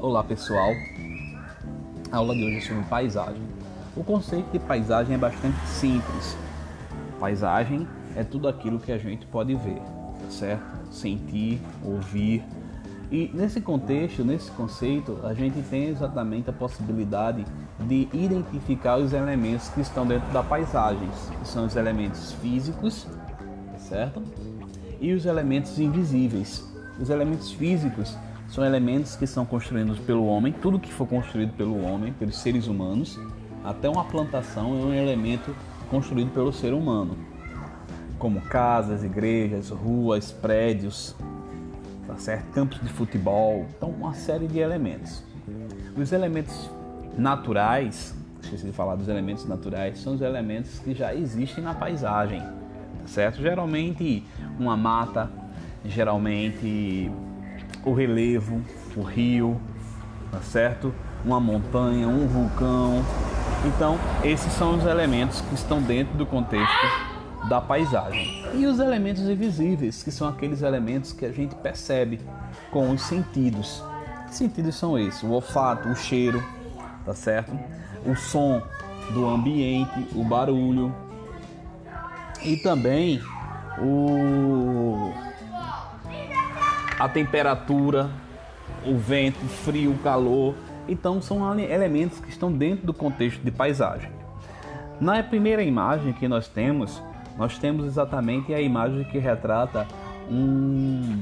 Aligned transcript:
Olá 0.00 0.22
pessoal, 0.22 0.70
a 2.12 2.18
aula 2.18 2.32
de 2.32 2.44
hoje 2.44 2.58
é 2.58 2.60
sobre 2.60 2.84
paisagem. 2.84 3.42
O 3.96 4.04
conceito 4.04 4.48
de 4.52 4.60
paisagem 4.60 5.16
é 5.16 5.18
bastante 5.18 5.58
simples. 5.66 6.36
Paisagem 7.18 7.84
é 8.14 8.22
tudo 8.22 8.46
aquilo 8.46 8.78
que 8.78 8.92
a 8.92 8.98
gente 8.98 9.26
pode 9.26 9.56
ver, 9.56 9.80
tá 10.22 10.30
certo? 10.30 10.62
Sentir, 10.92 11.60
ouvir. 11.84 12.44
E 13.10 13.28
nesse 13.34 13.60
contexto, 13.60 14.24
nesse 14.24 14.52
conceito, 14.52 15.18
a 15.24 15.34
gente 15.34 15.60
tem 15.62 15.88
exatamente 15.88 16.48
a 16.48 16.52
possibilidade 16.52 17.44
de 17.80 18.08
identificar 18.12 18.98
os 18.98 19.12
elementos 19.12 19.68
que 19.70 19.80
estão 19.80 20.06
dentro 20.06 20.32
da 20.32 20.44
paisagem, 20.44 21.08
que 21.40 21.48
são 21.48 21.66
os 21.66 21.74
elementos 21.74 22.34
físicos, 22.34 23.04
certo? 23.78 24.22
E 25.00 25.12
os 25.12 25.26
elementos 25.26 25.76
invisíveis. 25.76 26.64
Os 27.00 27.10
elementos 27.10 27.50
físicos 27.50 28.16
são 28.48 28.64
elementos 28.64 29.14
que 29.14 29.26
são 29.26 29.44
construídos 29.44 29.98
pelo 29.98 30.26
homem, 30.26 30.52
tudo 30.52 30.78
que 30.78 30.92
for 30.92 31.06
construído 31.06 31.52
pelo 31.52 31.82
homem, 31.84 32.12
pelos 32.12 32.38
seres 32.38 32.66
humanos, 32.66 33.18
até 33.62 33.88
uma 33.88 34.04
plantação 34.04 34.72
é 34.80 34.84
um 34.86 34.94
elemento 34.94 35.54
construído 35.90 36.32
pelo 36.32 36.52
ser 36.52 36.72
humano, 36.72 37.16
como 38.18 38.40
casas, 38.40 39.04
igrejas, 39.04 39.70
ruas, 39.70 40.32
prédios, 40.32 41.14
tá 42.06 42.16
certo? 42.16 42.50
campos 42.52 42.80
de 42.80 42.88
futebol, 42.88 43.66
então 43.76 43.90
uma 43.90 44.14
série 44.14 44.46
de 44.46 44.58
elementos. 44.58 45.22
Os 45.96 46.12
elementos 46.12 46.70
naturais, 47.16 48.14
esqueci 48.40 48.66
de 48.66 48.72
falar 48.72 48.96
dos 48.96 49.08
elementos 49.08 49.44
naturais, 49.46 49.98
são 49.98 50.14
os 50.14 50.22
elementos 50.22 50.78
que 50.78 50.94
já 50.94 51.14
existem 51.14 51.62
na 51.62 51.74
paisagem, 51.74 52.40
tá 52.40 53.06
certo? 53.06 53.42
Geralmente 53.42 54.24
uma 54.58 54.76
mata, 54.76 55.30
geralmente 55.84 57.10
o 57.88 57.94
relevo, 57.94 58.60
o 58.96 59.02
rio, 59.02 59.60
tá 60.30 60.40
certo? 60.40 60.94
Uma 61.24 61.40
montanha, 61.40 62.08
um 62.08 62.26
vulcão. 62.26 63.04
Então, 63.64 63.98
esses 64.22 64.52
são 64.52 64.76
os 64.76 64.84
elementos 64.84 65.40
que 65.40 65.54
estão 65.54 65.82
dentro 65.82 66.16
do 66.16 66.24
contexto 66.24 67.08
da 67.48 67.60
paisagem. 67.60 68.44
E 68.54 68.66
os 68.66 68.78
elementos 68.78 69.22
invisíveis, 69.22 70.02
que 70.02 70.10
são 70.10 70.28
aqueles 70.28 70.62
elementos 70.62 71.12
que 71.12 71.24
a 71.24 71.32
gente 71.32 71.54
percebe 71.54 72.20
com 72.70 72.90
os 72.90 73.02
sentidos. 73.02 73.82
Que 74.26 74.34
sentidos 74.34 74.74
são 74.74 74.98
esses? 74.98 75.22
O 75.22 75.30
olfato, 75.30 75.88
o 75.88 75.96
cheiro, 75.96 76.42
tá 77.04 77.14
certo? 77.14 77.58
O 78.06 78.14
som 78.14 78.62
do 79.12 79.26
ambiente, 79.26 80.06
o 80.14 80.22
barulho 80.22 80.94
e 82.42 82.56
também 82.58 83.20
o 83.80 85.12
a 86.98 87.08
temperatura, 87.08 88.10
o 88.84 88.96
vento, 88.96 89.44
o 89.44 89.48
frio, 89.48 89.92
o 89.92 89.98
calor. 89.98 90.54
Então 90.88 91.20
são 91.22 91.58
elementos 91.58 92.18
que 92.18 92.28
estão 92.28 92.50
dentro 92.50 92.86
do 92.86 92.94
contexto 92.94 93.40
de 93.42 93.50
paisagem. 93.50 94.10
Na 95.00 95.22
primeira 95.22 95.62
imagem 95.62 96.12
que 96.12 96.26
nós 96.26 96.48
temos, 96.48 97.02
nós 97.36 97.56
temos 97.58 97.86
exatamente 97.86 98.52
a 98.52 98.60
imagem 98.60 99.04
que 99.04 99.18
retrata 99.18 99.86
um, 100.28 101.18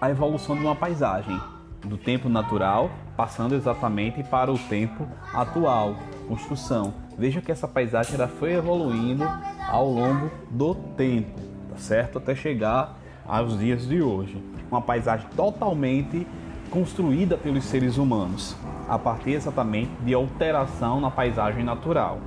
a 0.00 0.10
evolução 0.10 0.56
de 0.56 0.62
uma 0.62 0.74
paisagem, 0.74 1.40
do 1.82 1.96
tempo 1.96 2.28
natural, 2.28 2.90
passando 3.16 3.54
exatamente 3.54 4.22
para 4.22 4.52
o 4.52 4.58
tempo 4.58 5.06
atual, 5.32 5.96
construção. 6.28 6.92
Veja 7.16 7.40
que 7.40 7.52
essa 7.52 7.68
paisagem 7.68 8.14
ela 8.14 8.28
foi 8.28 8.54
evoluindo 8.54 9.24
ao 9.68 9.88
longo 9.88 10.30
do 10.50 10.74
tempo, 10.74 11.40
tá 11.70 11.76
certo? 11.76 12.18
Até 12.18 12.34
chegar 12.34 12.98
aos 13.26 13.58
dias 13.58 13.86
de 13.86 14.02
hoje 14.02 14.42
uma 14.70 14.80
paisagem 14.80 15.26
totalmente 15.36 16.26
construída 16.70 17.36
pelos 17.36 17.64
seres 17.64 17.98
humanos, 17.98 18.56
a 18.88 18.98
partir 18.98 19.32
exatamente 19.32 19.90
de 20.04 20.14
alteração 20.14 21.00
na 21.00 21.10
paisagem 21.10 21.64
natural. 21.64 22.20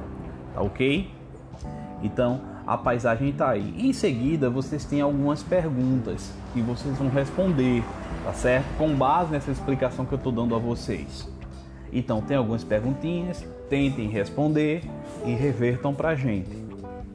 Tá 0.53 0.61
ok? 0.61 1.09
Então, 2.03 2.41
a 2.67 2.77
paisagem 2.77 3.29
está 3.29 3.49
aí. 3.49 3.73
Em 3.77 3.93
seguida, 3.93 4.49
vocês 4.49 4.83
têm 4.85 5.01
algumas 5.01 5.41
perguntas 5.41 6.33
que 6.53 6.61
vocês 6.61 6.97
vão 6.97 7.09
responder, 7.09 7.83
tá 8.25 8.33
certo? 8.33 8.65
Com 8.77 8.93
base 8.93 9.31
nessa 9.31 9.51
explicação 9.51 10.05
que 10.05 10.13
eu 10.13 10.17
estou 10.17 10.31
dando 10.31 10.53
a 10.53 10.59
vocês. 10.59 11.29
Então, 11.91 12.21
tem 12.21 12.35
algumas 12.35 12.63
perguntinhas, 12.63 13.45
tentem 13.69 14.07
responder 14.07 14.83
e 15.25 15.31
revertam 15.31 15.93
para 15.93 16.09
a 16.09 16.15
gente, 16.15 16.51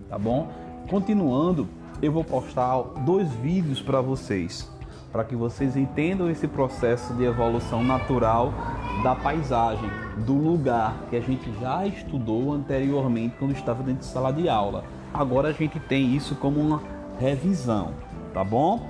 tá 0.09 0.19
bom? 0.19 0.49
Continuando, 0.89 1.69
eu 2.03 2.13
vou 2.13 2.25
postar 2.25 2.81
dois 3.05 3.31
vídeos 3.35 3.81
para 3.81 4.01
vocês 4.01 4.71
para 5.13 5.25
que 5.25 5.35
vocês 5.35 5.77
entendam 5.77 6.31
esse 6.31 6.47
processo 6.47 7.15
de 7.15 7.25
evolução 7.25 7.83
natural 7.83 8.53
da 9.03 9.15
paisagem, 9.15 9.89
do 10.19 10.35
lugar 10.35 10.95
que 11.09 11.17
a 11.17 11.21
gente 11.21 11.51
já 11.61 11.87
estudou 11.87 12.53
anteriormente 12.53 13.35
quando 13.39 13.53
estava 13.53 13.83
dentro 13.83 14.01
de 14.01 14.07
sala 14.07 14.33
de 14.33 14.49
aula. 14.49 14.85
Agora 15.13 15.49
a 15.49 15.53
gente 15.53 15.81
tem 15.81 16.15
isso 16.15 16.35
como 16.35 16.61
uma 16.61 16.83
revisão, 17.19 17.93
tá 18.35 18.45
bom? 18.45 18.87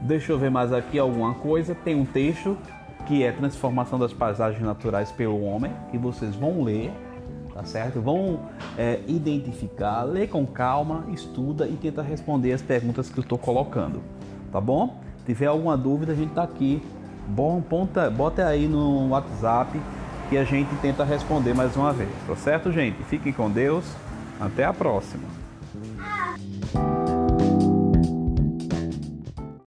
Deixa 0.00 0.32
eu 0.32 0.38
ver 0.38 0.50
mais 0.50 0.72
aqui 0.72 0.98
alguma 0.98 1.34
coisa. 1.34 1.74
Tem 1.74 1.94
um 1.94 2.04
texto 2.04 2.58
que 3.06 3.22
é 3.22 3.30
Transformação 3.30 3.98
das 3.98 4.12
Paisagens 4.12 4.62
Naturais 4.62 5.12
pelo 5.12 5.44
Homem, 5.44 5.72
que 5.92 5.98
vocês 5.98 6.34
vão 6.34 6.64
ler 6.64 6.92
tá 7.54 7.64
certo? 7.64 8.00
Vão 8.00 8.40
é, 8.76 9.00
identificar, 9.06 10.02
lê 10.02 10.26
com 10.26 10.46
calma, 10.46 11.04
estuda 11.12 11.66
e 11.66 11.72
tenta 11.72 12.02
responder 12.02 12.52
as 12.52 12.62
perguntas 12.62 13.08
que 13.08 13.18
eu 13.18 13.22
estou 13.22 13.38
colocando, 13.38 14.00
tá 14.50 14.60
bom? 14.60 15.00
Se 15.18 15.26
tiver 15.26 15.46
alguma 15.46 15.76
dúvida, 15.76 16.12
a 16.12 16.16
gente 16.16 16.30
está 16.30 16.42
aqui. 16.42 16.82
Bom, 17.28 17.60
ponta, 17.60 18.10
bota 18.10 18.46
aí 18.46 18.66
no 18.66 19.10
WhatsApp 19.10 19.80
que 20.28 20.36
a 20.36 20.44
gente 20.44 20.74
tenta 20.76 21.04
responder 21.04 21.54
mais 21.54 21.76
uma 21.76 21.92
vez, 21.92 22.10
tá 22.26 22.34
certo, 22.34 22.72
gente? 22.72 23.02
Fiquem 23.04 23.32
com 23.32 23.50
Deus. 23.50 23.84
Até 24.40 24.64
a 24.64 24.72
próxima. 24.72 25.41